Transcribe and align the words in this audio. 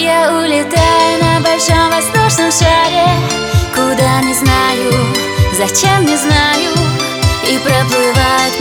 Я 0.00 0.30
улетаю 0.32 1.20
на 1.20 1.40
большом 1.40 1.90
воздушном 1.90 2.52
шаре. 2.52 3.08
Куда 3.74 4.20
не 4.20 4.32
знаю, 4.32 4.92
зачем 5.56 6.06
не 6.06 6.16
знаю. 6.16 6.70
И 7.44 7.58
проплывают 7.58 8.57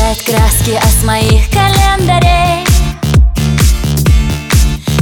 сгущает 0.00 0.22
краски 0.22 0.78
а 0.82 0.88
с 0.88 1.04
моих 1.04 1.48
календарей. 1.50 2.64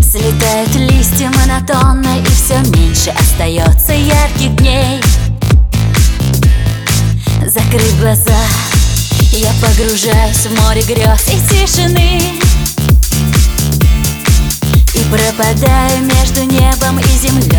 Слетают 0.00 0.74
листья 0.74 1.30
монотонно 1.30 2.20
и 2.20 2.24
все 2.24 2.58
меньше 2.70 3.10
остается 3.10 3.92
ярких 3.92 4.56
дней. 4.56 5.00
Закрыв 7.46 8.00
глаза, 8.00 8.38
я 9.32 9.52
погружаюсь 9.60 10.46
в 10.46 10.62
море 10.62 10.82
грез 10.82 11.28
и 11.28 11.48
тишины. 11.48 12.20
И 14.94 15.04
пропадаю 15.10 16.02
между 16.02 16.42
небом 16.44 16.98
и 16.98 17.18
землей, 17.18 17.57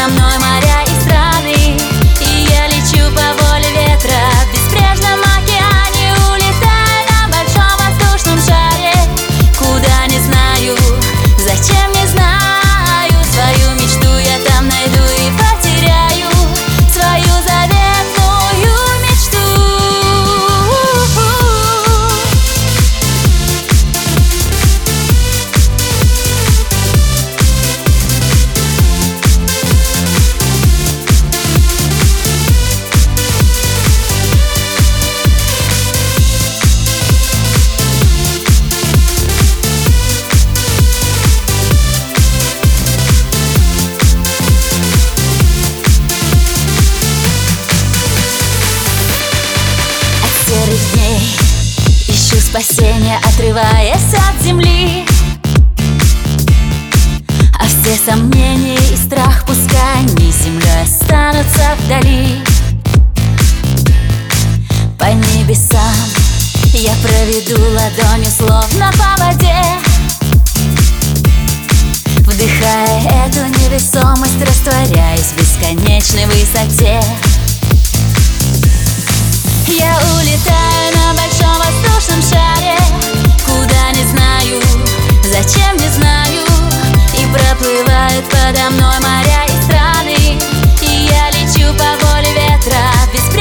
подо 0.00 0.12
мной 0.12 0.38
моря 0.38 0.69
небесам. 65.50 65.80
Я 66.72 66.92
проведу 67.02 67.60
ладонью 67.60 68.30
словно 68.30 68.92
по 68.92 69.24
воде. 69.24 69.56
Вдыхая 72.20 73.26
эту 73.26 73.46
невесомость, 73.58 74.40
растворяясь 74.40 75.32
в 75.32 75.36
бесконечной 75.36 76.26
высоте. 76.26 77.00
Я 79.66 79.98
улетаю 80.14 80.94
на 80.94 81.14
большом 81.14 81.56
воздушном 81.58 82.22
шаре. 82.22 82.76
Куда 83.44 83.90
не 83.92 84.04
знаю, 84.06 84.62
зачем 85.24 85.76
не 85.76 85.88
знаю. 85.88 86.44
И 87.18 87.26
проплывают 87.26 88.24
подо 88.28 88.70
мной 88.70 89.00
моря 89.00 89.44
и 89.48 89.62
страны. 89.64 90.38
И 90.80 91.08
я 91.10 91.30
лечу 91.30 91.74
по 91.74 92.06
воле 92.06 92.30
ветра 92.34 92.78
в 93.06 93.39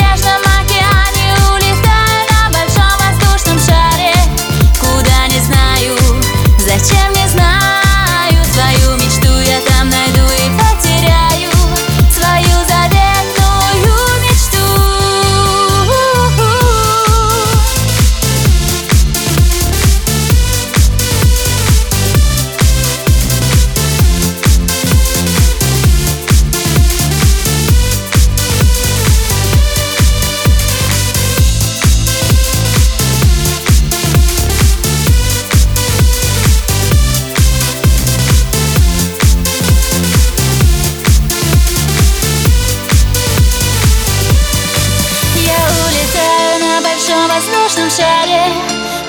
воздушном 47.89 47.91
шаре 47.91 48.43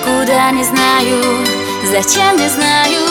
Куда 0.03 0.51
не 0.51 0.63
знаю, 0.63 1.45
зачем 1.85 2.37
не 2.37 2.49
знаю. 2.49 3.01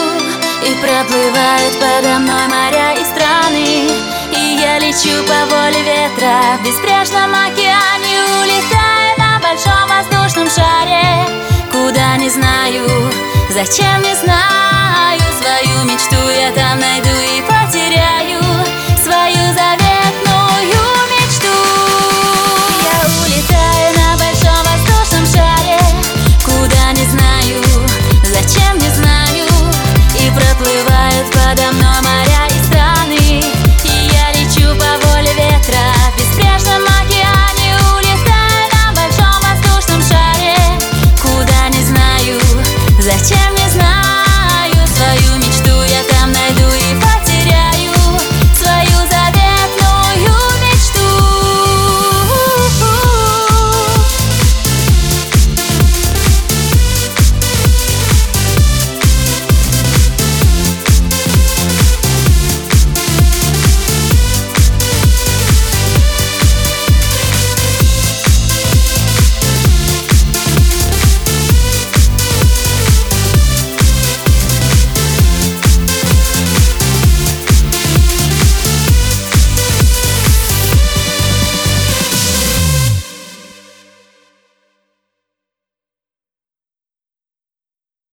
И 0.62 0.74
проплывают 0.74 1.74
подо 1.78 2.18
мной 2.18 2.46
моря 2.48 2.92
и 2.94 3.04
страны. 3.04 3.88
И 4.36 4.58
я 4.60 4.78
лечу 4.78 5.22
по 5.26 5.54
воле 5.54 5.82
ветра 5.82 6.58
В 6.58 6.64
беспрежном 6.64 7.30
океане 7.30 8.18
Улетаю 8.42 9.18
на 9.18 9.40
большом 9.40 9.88
воздушном 9.88 10.48
шаре. 10.50 11.26
Куда 11.70 12.16
не 12.16 12.28
знаю, 12.28 12.86
зачем 13.50 14.02
не 14.02 14.14
знаю. 14.14 15.20
Свою 15.40 15.84
мечту 15.84 16.20
я 16.30 16.52
там 16.52 16.80
найду 16.80 17.08
и 17.08 17.42
Para 32.20 32.49